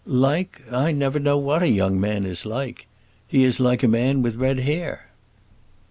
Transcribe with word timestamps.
"Like 0.07 0.63
I 0.71 0.91
never 0.93 1.19
know 1.19 1.37
what 1.37 1.61
a 1.61 1.67
young 1.69 1.99
man 2.01 2.25
is 2.25 2.43
like. 2.43 2.87
He 3.27 3.43
is 3.43 3.59
like 3.59 3.83
a 3.83 3.87
man 3.87 4.23
with 4.23 4.33
red 4.35 4.61
hair." 4.61 5.11